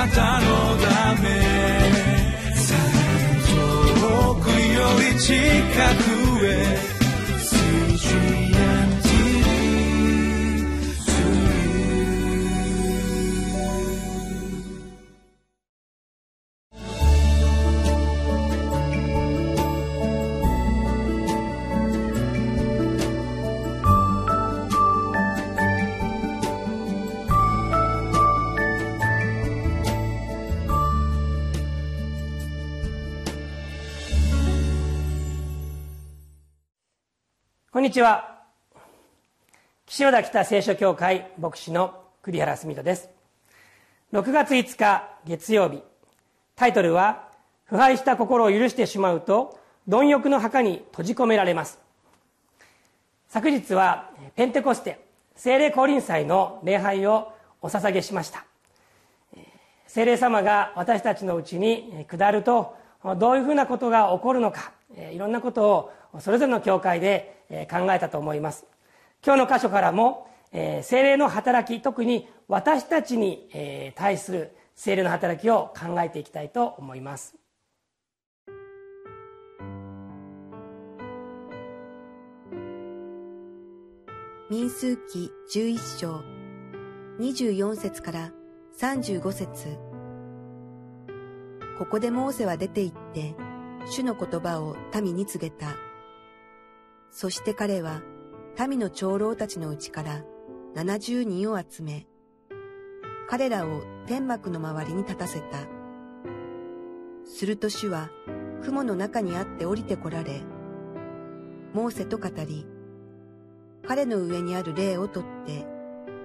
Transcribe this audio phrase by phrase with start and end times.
[0.00, 0.46] なたの
[0.78, 1.28] ため。
[4.00, 5.34] 遠くより近
[6.04, 6.09] く。
[37.80, 38.42] こんにちは。
[39.86, 43.08] 岸和田北聖書協会牧師の栗原澄人です。
[44.12, 45.82] 6月5日月曜日
[46.56, 47.30] タイトルは
[47.64, 51.78] 「腐敗した心を許してしまうと貪欲の墓に閉じ込められます」
[53.30, 55.00] 昨日はペンテコステ
[55.34, 58.44] 聖霊降臨祭の礼拝をお捧げしました。
[59.86, 62.76] 聖霊様が私たちのうちに下ると
[63.16, 64.72] どういうふうなことが起こるのか
[65.10, 68.66] いろんなことをそれぞれの教会で考えたと思います。
[69.24, 73.48] 今日の箇所からも精霊の働き特に私たちに
[73.94, 77.36] 対する精霊の働きを考えていきたいと思います。
[84.50, 86.22] 民数記11章
[87.20, 88.32] 24節から
[88.80, 89.78] 35節。
[91.78, 93.36] ここでモーセは出て行って
[93.86, 95.76] 主の言葉を民に告げた。
[97.10, 98.02] そして彼は
[98.68, 100.24] 民の長老たちのうちから
[100.74, 102.06] 70人を集め、
[103.28, 105.58] 彼らを天幕の周りに立たせた。
[107.24, 108.10] すると主は
[108.62, 110.42] 雲の中にあって降りてこられ、
[111.72, 112.66] モーセと語り、
[113.86, 115.66] 彼の上にある霊を取って、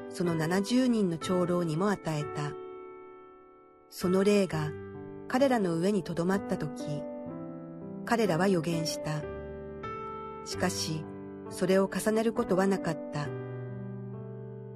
[0.09, 2.51] その70人の長老にも与えた。
[3.89, 4.71] その霊が
[5.27, 6.83] 彼らの上にとどまったとき、
[8.05, 9.34] 彼らは予言した。
[10.45, 11.03] しかし、
[11.49, 13.27] それを重ねることはなかった。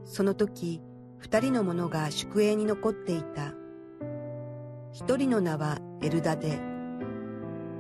[0.03, 0.81] その時、
[1.18, 3.53] 二人の者が宿営に残っていた。
[4.91, 6.59] 一人の名はエルダデ、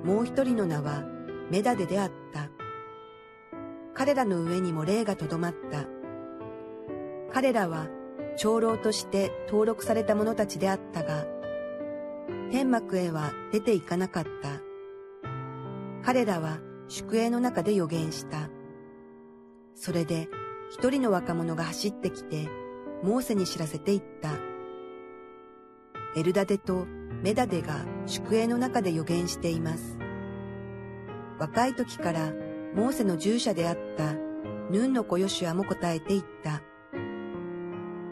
[0.03, 1.03] もう一人の名は
[1.49, 2.49] メダデであった。
[3.93, 5.85] 彼らの上にも霊がとどまった。
[7.33, 7.87] 彼らは
[8.37, 11.25] 長老として登録された者たちであったが、
[12.51, 14.61] 天幕へは出て行かなかった。
[16.03, 18.49] 彼らは宿営の中で予言した。
[19.75, 20.27] それで
[20.71, 22.49] 一人の若者が走ってきて、
[23.03, 24.31] モーセに知らせていった。
[26.15, 26.87] エルダデと
[27.21, 29.99] メダデが宿営の中で予言しています。
[31.37, 32.33] 若い時から
[32.73, 34.13] モーセの従者であった
[34.71, 36.63] ヌンの子ヨシュアも答えていった。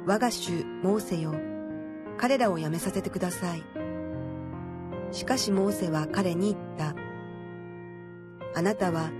[0.06, 1.34] 我が主モーセよ、
[2.18, 3.64] 彼らを辞めさせてください。
[5.12, 7.07] しかしモーセは彼に言った。
[8.58, 9.12] あなたは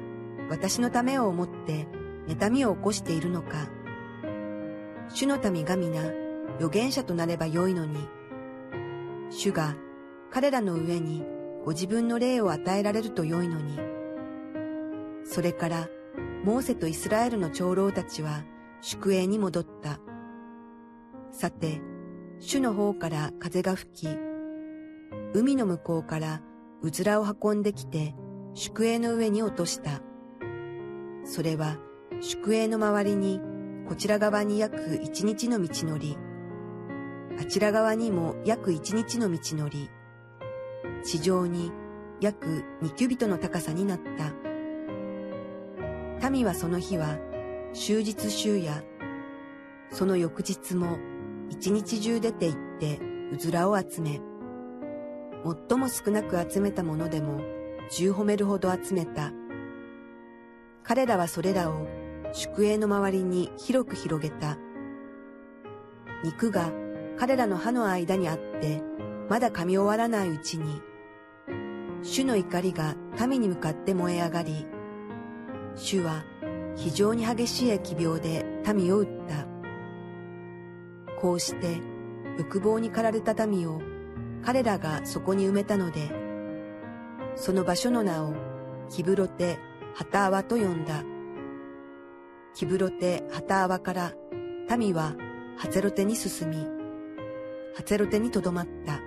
[0.50, 1.88] 私のためを思って
[2.28, 3.70] 妬みを起こしているのか。
[5.10, 6.02] 主の民が皆
[6.56, 8.00] 預言者となればよいのに。
[9.30, 9.76] 主が
[10.32, 11.24] 彼らの上に
[11.64, 13.78] ご自分の霊を与えられるとよいのに。
[15.24, 15.88] それから
[16.44, 18.44] モーセとイスラエルの長老たちは
[18.82, 20.00] 宿営に戻った。
[21.32, 21.80] さて
[22.40, 24.08] 主の方から風が吹き
[25.36, 26.42] 海の向こうから
[26.82, 28.16] うずらを運んできて
[28.60, 30.02] 宿営の上に落とした。
[31.26, 31.78] それは
[32.22, 33.40] 宿営の周りに
[33.88, 36.18] こちら側に約一日の道のり、
[37.40, 39.92] あちら側にも約一日の道のり、
[41.04, 41.72] 地上に
[42.20, 44.00] 約二キュビトの高さになっ
[46.20, 46.32] た。
[46.32, 47.20] 民はその日は
[47.74, 48.84] 終日週夜、
[49.92, 50.98] その翌日も
[51.52, 53.00] 一日中出て行って
[53.32, 54.20] うずらを集め、
[55.70, 57.56] 最も少なく集めたものでも
[57.92, 59.32] 10褒めるほど集めた。
[60.84, 61.88] 彼らはそれらを
[62.34, 64.58] 宿営の周りに広く広げた。
[66.24, 66.72] 肉が
[67.18, 68.82] 彼らの歯の間にあって、
[69.30, 70.82] まだ噛み終わらないうちに、
[72.04, 72.96] 主の怒りが
[73.28, 74.66] 民に向かって燃え上がり、
[75.76, 76.24] 主は
[76.76, 79.48] 非常に激しい疫病で民を撃った。
[81.20, 81.82] こうして、
[82.38, 83.82] 欲望に駆られた民を
[84.44, 86.27] 彼らがそこに埋めたので、
[87.40, 88.34] その場所の名を
[88.90, 89.60] キブロテ・
[89.94, 91.04] ハタアワと呼んだ。
[92.56, 94.14] キブロテ・ハタアワから
[94.76, 95.16] 民は
[95.56, 96.58] ハゼロテに進み、
[97.76, 99.00] ハゼロテにとどまった。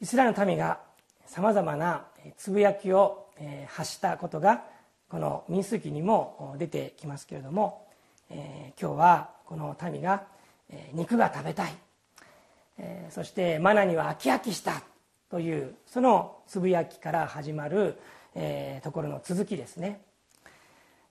[0.00, 0.80] イスラエルの民が
[1.26, 2.06] さまざまな
[2.38, 3.28] つぶやきを
[3.68, 4.64] 発したことが
[5.10, 7.86] この民数記にも出てきますけれども、
[8.30, 10.24] 今日はこの民が
[10.94, 11.74] 肉が食べたい
[12.80, 14.82] えそしてマナには飽き飽きした
[15.30, 17.96] というそのつぶやきから始まる
[18.34, 20.00] えところの続きですね。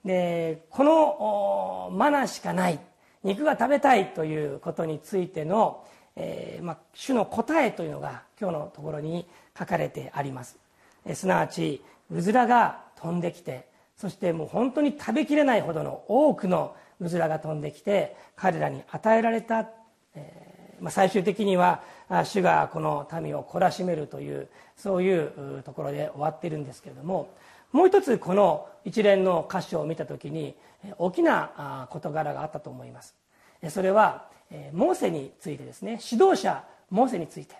[0.04, 2.78] でこのマナしかない
[3.22, 5.84] 肉が食べたいということについての、
[6.16, 9.26] えーま、主の答えというのが今日のところに
[9.58, 10.58] 書かれてあります。
[11.04, 19.68] えすなわちうずらが飛んできてそしてもう本当に食べきれないほどの多くのうずらが飛んできて彼らに与えられた、
[20.14, 20.49] えー、
[20.88, 21.82] 最終的には
[22.24, 27.28] 主がこの民を懲らしめるというそういうところで終わっているんですけれども
[27.72, 30.54] もう一つこの一連の箇所を見た時に
[30.98, 33.14] 大きな事柄があったと思います。
[33.68, 34.26] それは
[34.72, 36.00] モーセについてですね。
[36.10, 37.54] 指導者モーセについて。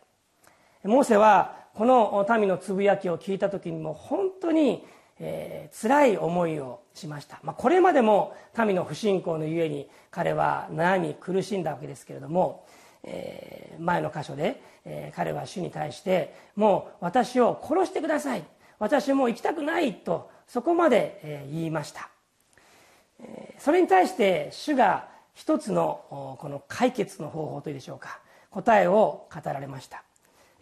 [0.85, 4.85] モーセはこの民のつぶやきを聞いた時にも本当に、
[5.19, 12.67] えー、辛い思いをしました、まあ、これまでも民の不信仰のゆえに彼は悩み苦しんだわけですけれども、
[13.05, 18.45] えー、前の箇所で、えー、彼は主に対してもう私を殺してください。
[18.79, 22.09] 私もう行きたくないとそこまで言いました。
[23.59, 28.21] それに対して主が一つのこの解決の方法といいでしょうか。
[28.51, 30.03] 答えを語られました。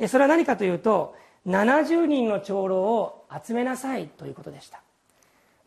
[0.08, 1.14] それは何かというと
[1.46, 4.82] 70人の長老を集めなさいということでした。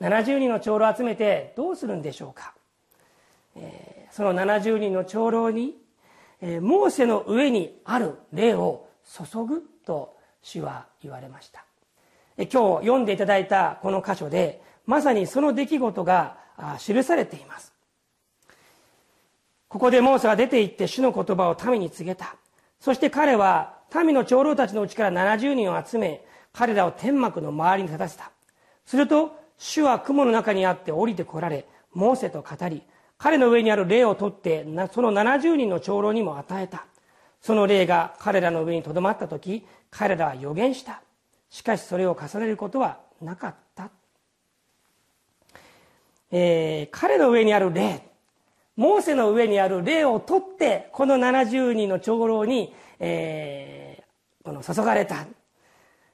[0.02, 2.54] 70人の長老を集めてどうするんでしょうか。
[4.12, 5.81] その70人の長老に
[6.42, 11.66] モーセの上にある霊を注ぐと主は言われました。
[12.38, 16.38] 今日読んでいただいたこの箇所でまさにその出来事が
[16.80, 17.72] 記されています。
[19.68, 22.36] ここでモーセは出て行って主の言葉を民に告げた。
[22.80, 28.32] そして彼は民の長老たちのうちから70人を集め彼らを天幕の周りに立たせた。
[28.86, 32.82] すると主は雲の中にあって降りてこられモーセと語り
[33.22, 36.88] 彼の上にある霊を取ってその70人の長老にも与えた。
[37.40, 41.04] その霊が彼らの上にとどまった時彼らは予言した。
[41.52, 43.92] しかしそれを重ねることはなかった、
[46.32, 48.02] えー、彼の上にある霊。
[48.76, 55.28] モーセの上にある霊を取ってこの70人の長老に、えー、この注がれた、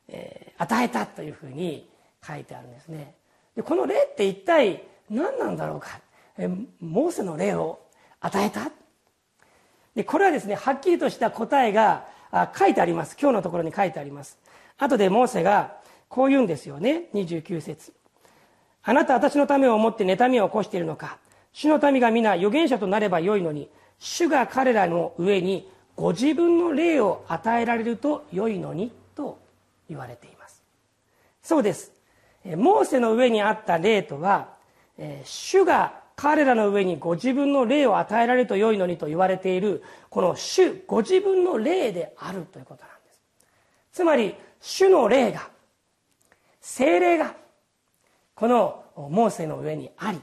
[0.09, 1.89] えー、与えたというふうに
[2.25, 3.15] 書いてあるんですね。
[3.55, 6.01] でこの霊って一体何なんだろうか、
[6.79, 7.79] モーセの霊を
[8.19, 8.71] 与えた？
[9.95, 12.05] でこれはですねはっきりとした答えが
[12.57, 13.17] 書いてあります。
[13.19, 14.37] 今日のところに書いてあります。
[14.77, 15.77] 後でモーセが
[16.09, 17.09] こう言うんですよね。
[17.13, 17.93] 29節。
[18.83, 21.17] あなた私のためを思って妬みを起こしているのか。
[21.53, 29.39] 主の民が皆預言者となればよいのに主が彼らの上にご自分の霊を与えられると良いのにと
[29.89, 30.61] 言われています。
[31.41, 31.91] そうです。
[32.45, 34.49] モーセの上にあった霊とは
[35.23, 43.21] 主が彼らの上にご自分の霊を与えられると良いのにと言われているこの主ご自分の霊であるということなんです。
[43.91, 45.47] つまり主の霊が
[46.59, 47.35] 精霊が
[48.33, 50.19] このモーセの上にあり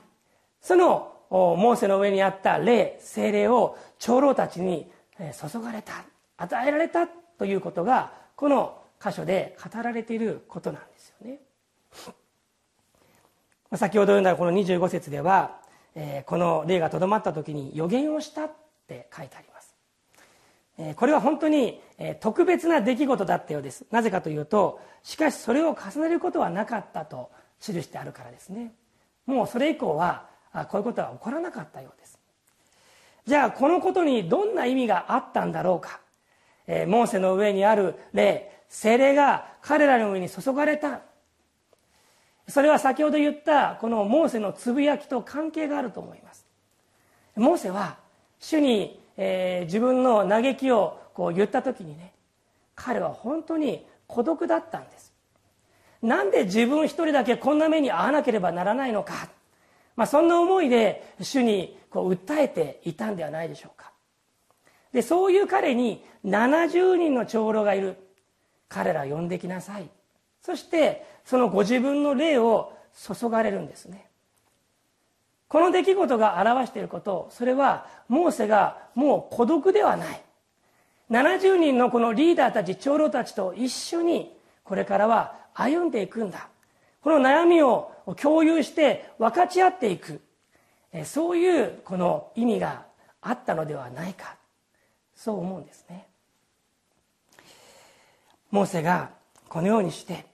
[0.61, 6.05] そのモーセの上にあった霊精霊を長老たちに注がれた
[6.39, 11.39] 与えられたということがこの箇所で語られていることなんですよね。
[13.77, 15.63] 先ほど読んだこの25節では
[15.95, 18.51] えこの霊がとどまった時に予言をしたっ
[18.89, 19.75] て書いてあります。
[20.79, 23.87] えこれは本当にえ特別な出来事だったようです。
[23.91, 27.31] なぜかというとしかしそれを重ねることはなかったと
[27.61, 28.75] 記してあるからですね。
[29.27, 32.19] もうそれ以降はあこういうことは起こらなかったようです。
[33.27, 36.01] じゃあこのことにどんな意味があったんだろうか、
[36.67, 41.01] えー、モーセの上にある霊精霊が彼らの上に注がれた。
[42.49, 46.47] それは先ほど言ったこのモーセのつぶやきと関係があると思います。
[47.37, 47.97] モーセは
[48.39, 52.13] 主に、えー、自分の嘆きをこう言った時にね
[52.75, 55.13] 彼は本当に孤独だったんです。
[56.03, 59.29] なんで自分一人だけこんな目に遭わなければならないのか。
[59.97, 63.93] まあ、そんな思いで主にこう訴えていたんではないでしょうか。
[64.93, 67.97] でそういう彼に70人の長老がいる。
[68.69, 69.89] 彼ら呼んできなさい。
[70.41, 74.09] そしてそのご自分の霊を注がれるんですね。
[75.49, 80.21] この出来事が表していることそれはモーセがもう孤独ではない。
[81.11, 86.49] 70人のこのリーダーたち長老たちと一緒にこれからは歩んでいくんだ。
[87.03, 90.21] この悩みを共有して分かち合っていく。
[91.05, 92.85] そういうこの意味が
[93.21, 94.37] あったのではないか。
[95.15, 96.07] そう思うんですね。
[98.51, 99.11] モーセが
[99.49, 100.27] このようにして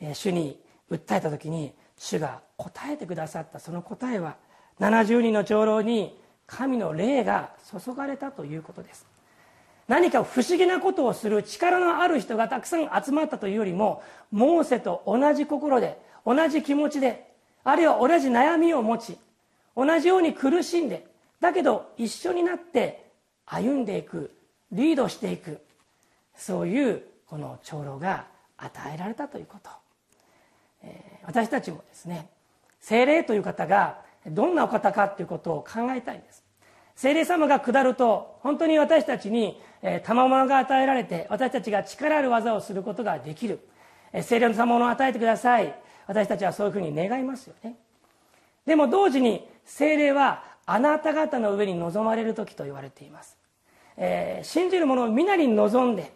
[0.00, 0.58] 主に
[0.90, 3.58] 訴えた時に主が答えてくださった。
[3.58, 4.36] その答えは
[4.80, 7.50] 70人の長老に神の霊が
[7.84, 9.06] 注がれたということです。
[9.88, 19.16] 何か不思議なことをする力のある人がたくさん集まったというよりもモーセと同じ心で同じ気持ちであるいは同じ悩みを持ち
[19.76, 21.06] 同じように苦しんで
[21.40, 23.06] だけど一緒になって
[23.44, 24.32] 歩んでいく
[24.72, 25.60] リードしていく
[26.34, 28.26] そういうこの長老が
[28.56, 29.70] 与えられたということ、
[31.24, 32.28] 私たちもですね
[32.80, 36.44] 精霊という方がどんなお方かということを考えたいんです。
[36.94, 39.60] 精霊様が下ると本当に私たちに
[40.04, 43.60] 賜物が与えられて私たちが力ある技をすることができる。
[44.22, 45.74] 精霊の賜物を与えてください。
[46.06, 47.76] 私たちはそういうふうに願いますよね。
[48.66, 53.38] でも同時に精霊はあなた方の上に臨まれる時と言われています、
[53.96, 56.12] えー、信じる者を皆に望んで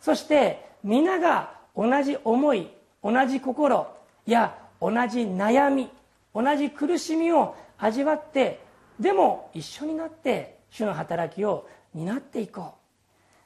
[0.00, 2.68] そして皆が同じ思い
[3.02, 3.86] 同じ心
[4.26, 5.90] や同じ悩み
[6.34, 8.60] 同じ苦しみを味わって
[9.00, 12.78] でも一緒になって主の働きを担っていこう。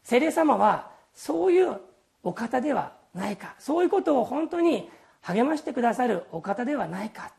[0.05, 1.81] 聖霊様はそういう
[2.23, 3.55] お方ではないか。
[3.59, 4.91] そういうことを本当に
[5.21, 7.33] 励ましてくださるお方ではないか。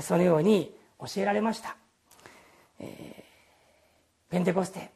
[0.00, 1.76] そのように教えられました、
[2.80, 4.90] えー、ペンテコステ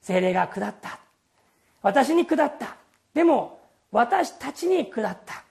[0.00, 0.98] 精霊が下った。
[1.82, 2.76] 私に下った。
[3.14, 3.60] でも
[3.92, 5.41] 私たちに下った。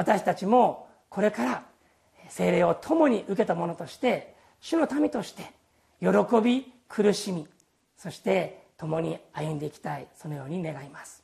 [0.00, 1.62] 私たちもこれから
[2.30, 5.42] 精霊を共に受けた者として主の民として
[6.00, 6.08] 喜
[6.42, 7.46] び苦しみ
[7.98, 11.19] そして共に歩んでいきたいそのように願います。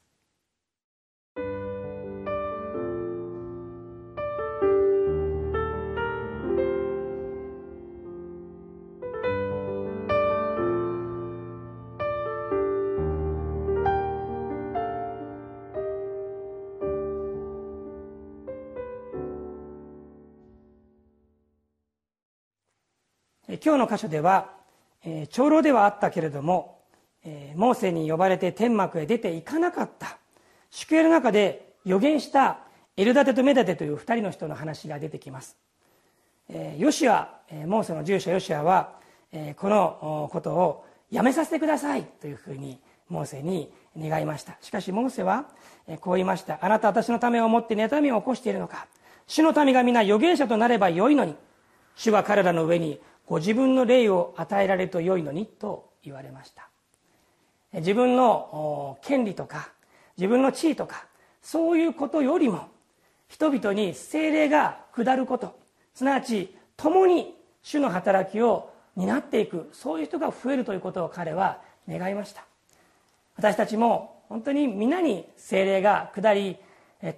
[23.67, 24.53] 今日の箇所では、
[25.05, 26.79] えー、長老ではあったけれども、
[27.25, 30.19] えー、モーセに呼ばれて天幕へ出ていかなかった。
[30.71, 32.61] 宿営の中で予言した
[32.97, 35.57] エルダテとメダテという2人の人の話が出てきます、
[36.49, 39.01] えー、ヨシア、えー、モーセの住所ヨシアは、
[39.33, 42.05] えー、このことをやめさせてください。
[42.05, 44.57] というふうにモーセに願いました。
[44.61, 45.47] しかしモーセは
[46.03, 46.61] こう言いました。
[46.63, 48.87] あなた私のためを思って妬みを起こしているのか。
[49.27, 51.35] 主の民が皆預言者となればよいのに。
[51.97, 56.69] 主は彼らの上にご自分の霊を与えられると良いのにと言われました。
[57.73, 59.71] 自分の権利とか
[60.17, 61.07] 自分の地位とか
[61.43, 62.69] そういうことよりも
[63.29, 65.59] 人々に精霊が下ること
[65.95, 72.45] すなわち共に主の働きを担っていくそういう人が増えるということを彼は願いました。
[73.37, 76.57] 私たちも本当に皆に精霊が下り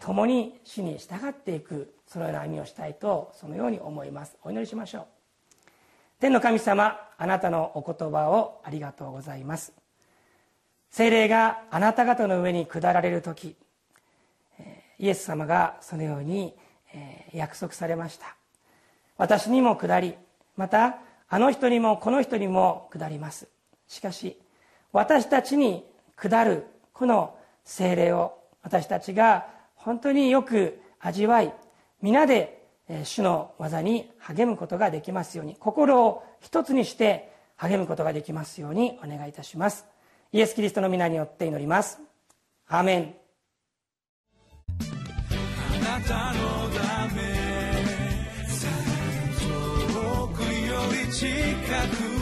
[0.00, 4.36] 共に主に従っていくそのような歩みをしたいとそのように思います。
[4.42, 5.17] お祈りしましょう。
[6.20, 9.72] 天の神様あなたのお言葉をありがとうございます。
[10.90, 13.56] 精霊があなた方の上に下られる時
[14.98, 16.56] イエス様がそのように
[17.32, 18.36] 約束されました。
[19.16, 20.14] 私にも下り
[20.56, 20.98] また
[21.28, 23.46] あの人にもこの人にも下ります。
[23.86, 24.36] しかし
[24.92, 25.84] 私たちに
[26.16, 29.46] 下るこの精霊を私たちが
[29.76, 31.54] 本当によく味わい
[32.02, 32.57] 皆で
[33.04, 39.86] 主の技に励むことができますように心を一つにして励むことができますようにお願いいたします。
[40.32, 42.00] イエス・キリストの皆によって祈ります。
[42.68, 43.14] アーメン。
[45.74, 46.40] あなたの
[46.70, 47.22] ため
[49.38, 50.46] 遠くよ
[51.06, 51.26] り近
[52.14, 52.17] く